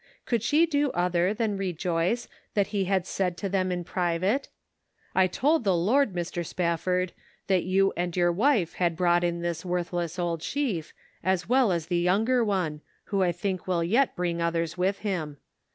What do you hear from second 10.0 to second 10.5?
old